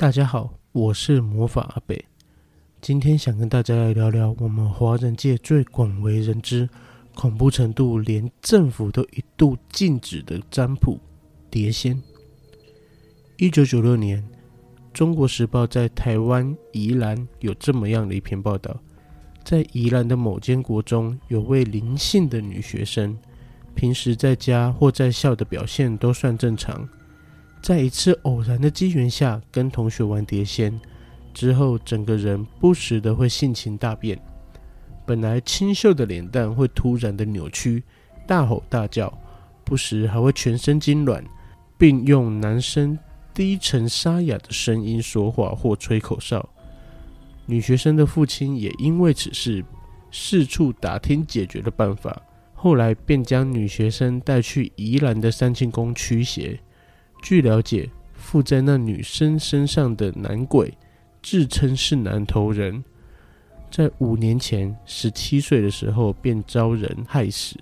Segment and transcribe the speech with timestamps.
[0.00, 2.02] 大家好，我是魔法阿北。
[2.80, 6.66] 今天想跟大家来聊聊我们华人界最广为人知、
[7.14, 10.98] 恐怖程度连政府都一度禁止的占卜——
[11.50, 12.02] 碟仙。
[13.36, 14.22] 一九九六年，
[14.94, 18.74] 《中国时报》在台湾宜兰有这么样的一篇报道：
[19.44, 23.18] 在宜兰的某间国中，有位灵性的女学生，
[23.74, 26.88] 平时在家或在校的表现都算正常。
[27.62, 30.80] 在一次偶然的机缘下，跟同学玩碟仙
[31.34, 34.18] 之后，整个人不时的会性情大变。
[35.06, 37.82] 本来清秀的脸蛋会突然的扭曲，
[38.26, 39.12] 大吼大叫，
[39.64, 41.22] 不时还会全身痉挛，
[41.76, 42.98] 并用男生
[43.34, 46.48] 低沉沙哑的声音说话或吹口哨。
[47.46, 49.64] 女学生的父亲也因为此事
[50.10, 52.22] 四处打听解决的办法，
[52.54, 56.58] 后来便将女学生带去宜兰的三清宫驱邪。
[57.22, 60.72] 据了解，附在那女生身上的男鬼
[61.22, 62.82] 自称是南头人，
[63.70, 67.56] 在五年前十七岁的时候便遭人害死。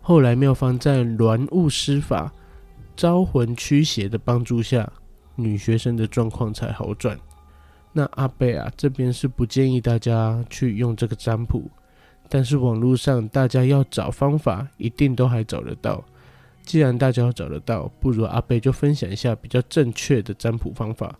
[0.00, 2.32] 后来妙方在鸾物施法、
[2.96, 4.90] 招魂驱邪的帮助下，
[5.34, 7.18] 女学生的状况才好转。
[7.92, 11.68] 那阿贝啊，这边是不建议大家去用这个占卜，
[12.28, 16.02] 但是网络上大家要找方法，一定都还找得到。
[16.70, 21.18] 既然大家都找得到，不如阿贝就分享一下比较正确的占卜方法。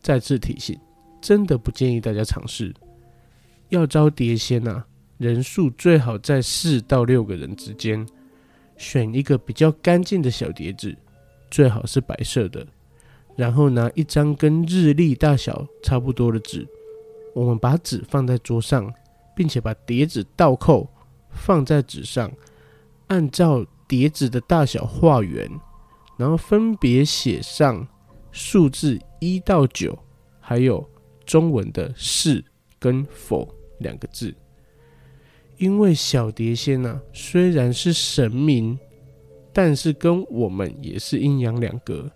[0.00, 0.78] 再次提醒，
[1.20, 2.72] 真的不建议大家尝试。
[3.70, 4.86] 要招碟仙啊，
[5.18, 8.06] 人数最好在四到六个人之间，
[8.76, 10.96] 选一个比较干净的小碟子，
[11.50, 12.64] 最好是白色的。
[13.34, 16.64] 然后拿一张跟日历大小差不多的纸，
[17.34, 18.94] 我们把纸放在桌上，
[19.34, 20.88] 并且把碟子倒扣
[21.28, 22.30] 放在纸上，
[23.08, 23.66] 按照。
[23.92, 25.46] 碟子的大小画圆，
[26.16, 27.86] 然后分别写上
[28.30, 29.98] 数字一到九，
[30.40, 30.82] 还有
[31.26, 32.42] 中文的是
[32.78, 33.46] 跟否
[33.80, 34.34] 两个字。
[35.58, 38.78] 因为小碟仙呢，虽然是神明，
[39.52, 42.10] 但是跟我们也是阴阳两隔，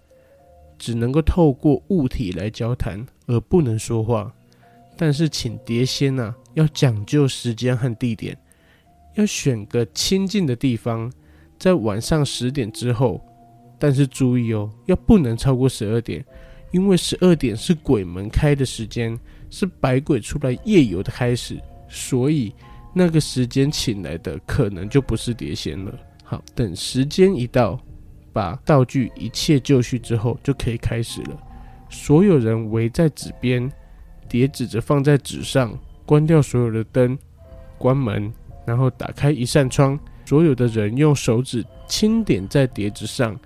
[0.79, 4.35] 只能够透过物体来交谈，而不能说话。
[4.97, 8.35] 但是请碟仙呢，要讲究时间和地点，
[9.17, 11.13] 要选个清静的地方。
[11.59, 13.21] 在晚上十点之后，
[13.79, 16.25] 但是注意哦，要不能超过十二点，
[16.71, 19.19] 因为十二点是鬼门开的时间，
[19.51, 22.55] 是百鬼出来夜游的开始，所以
[22.95, 25.93] 那个时间请来的可能就不是碟仙了。
[26.25, 27.79] 好，等时间一到，
[28.33, 31.39] 把道具一切就绪之后，就可以开始了。
[31.89, 33.71] 所有人围在纸边，
[34.29, 37.17] 碟纸着放在纸上，关掉所有的灯，
[37.79, 38.33] 关门，
[38.67, 39.99] 然后打开一扇窗。
[40.27, 43.39] 所有的人用手指轻点在碟子上，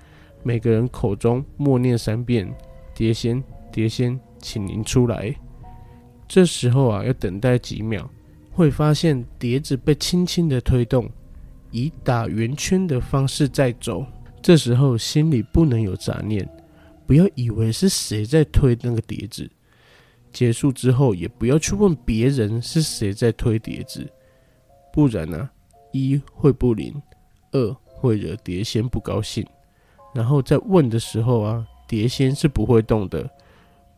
[0.43, 2.51] 每个人口中默念三遍
[2.97, 5.35] ：“碟仙，碟仙，请您出来。”
[6.27, 8.11] 这时候啊，要等待几秒，
[8.51, 11.07] 会发现碟子被轻轻的推动，
[11.71, 14.07] 以打圆圈的方式在走。
[14.41, 16.49] 这时候心里不能有杂念，
[17.07, 19.51] 不要以为是谁在推那个碟子。
[20.33, 24.09] 结束之后，也不要去问别人是谁在推碟子，
[24.93, 25.51] 不然呢？
[25.93, 26.95] 一会不灵，
[27.53, 29.47] 二会惹碟仙不高兴。
[30.15, 33.29] 然后在问的时候啊，碟仙是不会动的。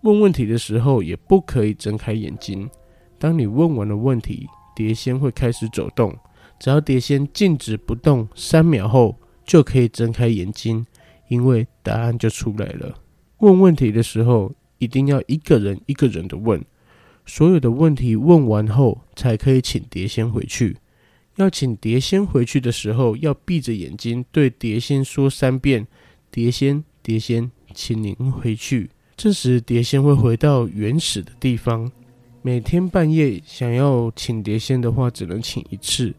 [0.03, 2.69] 问问题的时候也不可以睁开眼睛。
[3.19, 6.17] 当你问完了问题，碟仙会开始走动。
[6.59, 10.87] 只要碟仙静止不动三秒后，就可以睁开眼睛，
[11.29, 12.95] 因为答案就出来了。
[13.39, 16.65] 问问题的时候，一定要一个人一个人的问，
[17.27, 20.77] 所有的问题问完后，才可以请碟仙回去。
[21.37, 25.87] 要请碟仙回去的时候，要闭着眼睛对碟仙说三遍
[26.31, 31.91] ：“碟仙，碟仙，请您回去。”这时碟仙会回到原始的地方。
[32.43, 36.13] 每天半夜想要请碟仙的话，只能请一次。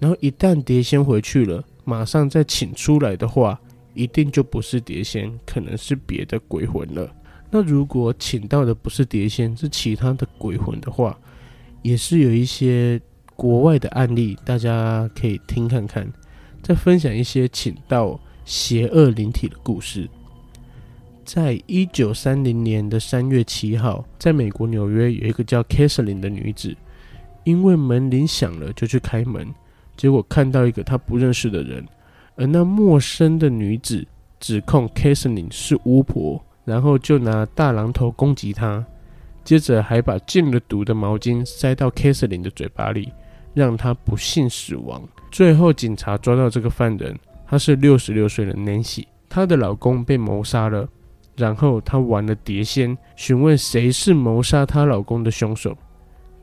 [0.00, 3.60] 然后一旦碟仙回去了，马上再请出来的话，
[3.94, 7.14] 一定就不是碟仙，可能是别的鬼魂了。
[7.50, 11.16] 那如果请到的不是碟仙，是其他的鬼魂的话，
[11.82, 13.00] 也是有一些。
[13.40, 16.06] 国外的案例，大家可以听看看。
[16.62, 20.06] 再分享一些请到邪恶灵体的故事。
[21.24, 26.76] 在一九三零年的三月七号，在美国纽约有一个叫 k a t h e r i n 的女子，
[27.44, 29.48] 因为门铃响了就去开门，
[29.96, 31.82] 结果看到一个她不认识的人，
[32.36, 34.06] 而那陌生的女子
[34.38, 38.84] 指控 kasin 是巫婆，然后就拿大榔头攻击她，
[39.42, 43.10] 接着还把进了毒的毛巾塞到 kasin 的嘴巴里。
[43.54, 45.02] 让他不幸死亡。
[45.30, 50.88] 最后，警察抓到这个犯人，他是六十六岁的 Nancy，她的老公被谋杀了，
[51.36, 55.76] 然后她玩了碟仙，询问谁是谋杀她老公的凶手。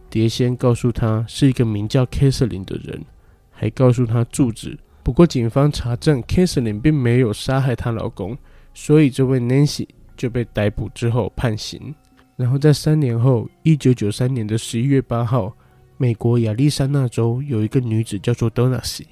[0.09, 3.03] 碟仙告诉她是一个名叫 k a t h e r i n e 的人，
[3.51, 4.77] 还告诉她住址。
[5.03, 8.37] 不过警方查证 k a t h e r i n e 并没有杀害她老公，
[8.73, 11.93] 所以这位 Nancy 就被逮捕之后判刑。
[12.37, 15.53] 然后在三年后，一九九三年的十一月八号，
[15.97, 19.05] 美国亚利桑那州有一个女子叫做 Donasi，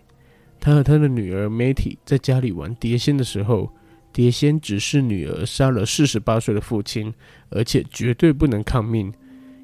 [0.60, 3.72] 她和她的女儿 Matty 在家里玩碟仙的时候，
[4.14, 7.12] 碟仙指示女儿杀了四十八岁的父亲，
[7.50, 9.12] 而且绝对不能抗命，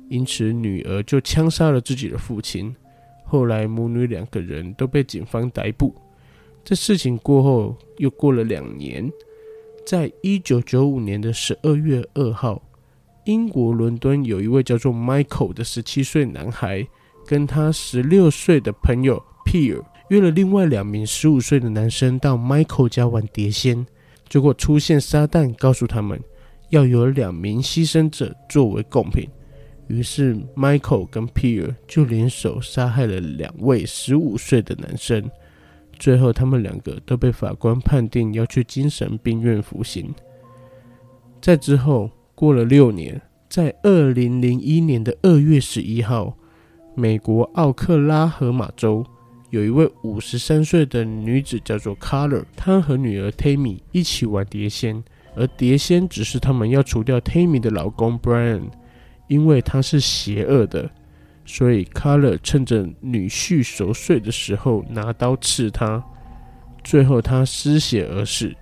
[0.09, 2.75] 因此女儿就枪杀了自己的父亲。
[3.23, 5.95] 后来母女两个人都被警方逮捕。
[6.65, 9.09] 这事情过后又过了两年，
[9.85, 12.61] 在一九九五年的十二月二号。
[13.25, 16.87] 英国伦敦有一位叫做 Michael 的十七岁男孩，
[17.31, 23.87] 跟他十六岁的朋友 pier 约了另外两名十五岁的男生到 Michael 家玩碟仙，
[24.27, 26.21] 结果出现撒旦，告诉他们
[26.71, 29.29] 要有两名牺牲者作为贡品。
[29.87, 35.31] 于是 Michael 跟 pier 就联手杀害了两位十五岁的男生，
[35.97, 40.13] 最后他们两个都被法官判定要去精神病院服刑。
[41.41, 42.11] 在之后。
[42.33, 46.35] 过了六年，在二零零一年的二月十一号，
[46.95, 49.05] 美国奥克拉荷马州。
[49.49, 55.03] 有一位五十三岁的女子叫做 Color，她和女儿 Tammy 一起玩碟仙，
[55.35, 58.63] 而碟仙只是他们要除掉 Tammy 的老公 Brian，
[59.27, 60.89] 因为他是邪恶的，
[61.45, 66.01] 所以 Color 趁着女婿熟睡的时候拿刀刺他，
[66.83, 68.53] 最后他失血而死。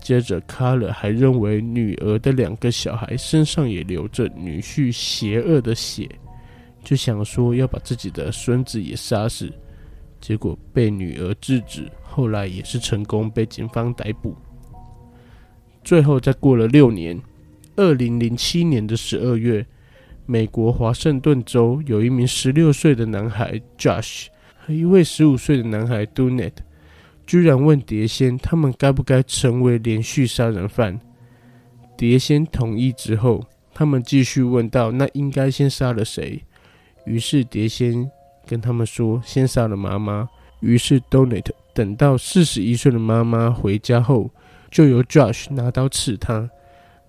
[0.00, 6.08] 接着，Color 还认为女儿的两个小孩身上也流着女婿邪恶的血，
[6.82, 9.52] 就想说要把自己的孙子也杀死，
[10.20, 14.36] 结果被女儿制止，后来也是成功被警方逮捕。
[15.84, 17.20] 最后，再过了六年，
[17.76, 19.64] 二零零七年的十二月，
[20.26, 24.26] 美国华盛顿州有一名十六岁的男孩 Josh
[24.58, 26.52] 和一位十五岁的男孩 Dunet。
[27.26, 31.00] 居然问碟仙，他们该不该成为连续杀人犯？
[31.96, 36.42] 碟仙同意之后，他们继续问道：“那应该先杀了谁？”
[37.04, 38.10] 于是碟仙
[38.46, 40.28] 跟他们说：“先杀了妈妈。”
[40.60, 44.30] 于是 Donat 等到四十一岁的妈妈回家后，
[44.70, 46.50] 就由 Josh 拿刀刺她。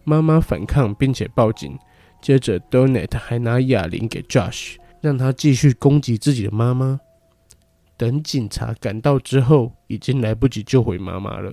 [0.04, 1.78] 妈妈反抗并且报警。
[2.22, 7.00] 接着 Donat 还拿哑铃给 Josh，让他继续攻击自己的妈妈。
[7.98, 11.52] 等警察赶到之后，已经来不及救回妈妈了，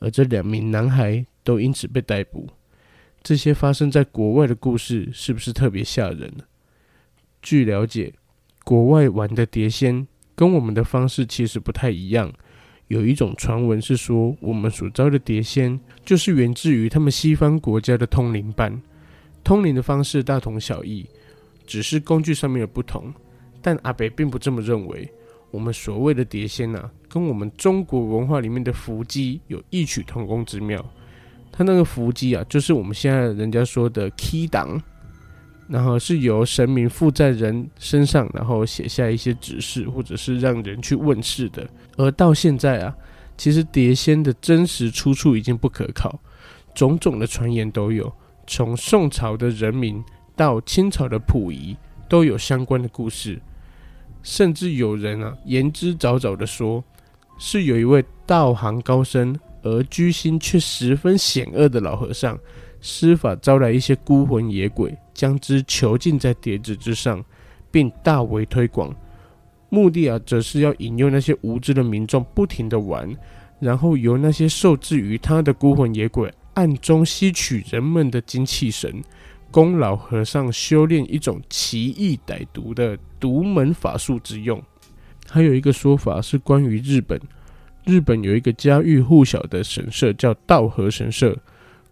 [0.00, 2.48] 而这两名男孩都因此被逮捕。
[3.22, 6.44] 这些发生在国外的故事是不是特别吓人呢？
[7.42, 8.12] 据了解，
[8.64, 12.32] 国外玩的碟仙跟我们的方式其实不太一样。
[12.88, 18.80] 有一种传闻是说，我们所招的碟仙就是源自于他们西方国家的通灵班，
[19.44, 21.06] 通灵的方式大同小异，
[21.66, 23.12] 只是工具上面的不同。
[23.60, 25.08] 但阿北并不这么认为。
[25.50, 30.84] 我们所谓的碟仙呐，跟我们中国文化里面的伏击有异曲同工之妙。
[31.50, 34.78] 他那个伏击啊，就是我们现在人家说的 key 档，
[35.68, 41.68] 然后是由神明附在人身上，然后写下一些指示，或者是让人去问事的。
[41.96, 42.96] 而到现在啊，
[43.36, 46.18] 其实碟仙的真实出处已经不可考，
[46.74, 48.10] 种种的传言都有，
[48.46, 50.02] 从宋朝的人民
[50.34, 51.76] 到清朝的溥仪，
[52.08, 53.40] 都有相关的故事。
[54.22, 56.82] 甚至有人啊言之凿凿的说，
[57.38, 62.38] 是有一位道行高深而居心却十分险恶的老和尚，
[62.80, 67.24] 施法招来一些孤魂野鬼，将之囚禁在碟子之上，
[67.70, 68.94] 并大为推广。
[69.68, 73.14] 目的啊，则是要引诱那些无知的民众不停的玩，
[73.60, 79.02] 然后由那些受制于他的孤魂野鬼暗中吸取人们的精气神。
[79.50, 84.62] 供老和尚修炼一种奇异歹毒的独门法术之用。
[85.26, 87.18] 还有一个说法是关于日本，
[87.84, 91.34] 日本有一个家喻户晓的神社叫道和神社，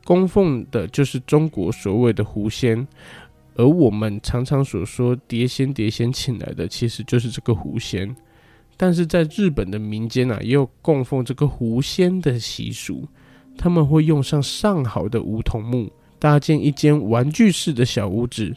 [0.07, 2.87] 供奉的就是中国所谓的狐仙，
[3.57, 8.15] 而我们常常所说碟仙碟仙请来的，其实就是这个狐仙。
[8.77, 13.09] 但是在日本的民间啊，也有供奉这个狐仙的习俗，
[13.59, 15.91] 他们会用上上好的梧桐木。
[16.19, 18.55] 搭建一间玩具式的小屋子，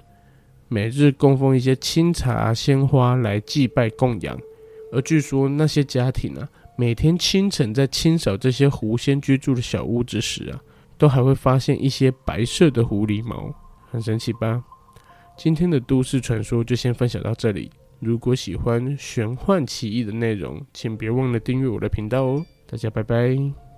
[0.69, 4.39] 每日供奉一些清茶、鲜花来祭拜供养。
[4.93, 10.61] 而据说那些家庭啊，每天清晨在清扫这些狐仙居住的小屋子时啊，
[10.99, 13.51] 都还会发现一些白色的狐狸毛，
[13.89, 14.63] 很神奇吧？
[15.37, 17.71] 今天的都市传说就先分享到这里。
[17.99, 22.45] 如果喜欢玄幻奇异的内容，请别忘了订阅我的频道哦。
[22.67, 23.68] 大家拜拜。